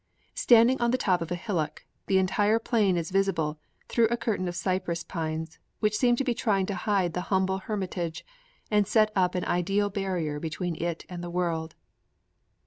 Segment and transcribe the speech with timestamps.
[0.33, 4.47] 'Standing on the top of a hillock, the entire plain is visible through a curtain
[4.47, 8.25] of cypresses and pines which seem to be trying to hide the humble hermitage
[8.71, 11.75] and set up an ideal barrier between it and the world.'